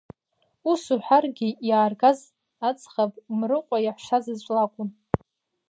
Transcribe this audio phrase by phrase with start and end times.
[0.71, 2.19] Ус уҳәаргьы, иааргаз
[2.67, 4.89] аӡӷаб Мрыҟәа иаҳәшьазаҵә лакәын.